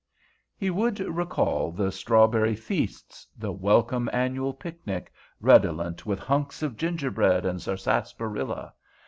[0.57, 7.45] He would recall the strawberry feasts, the welcome annual picnic, redolent with hunks of gingerbread
[7.45, 8.73] and sarsaparilla.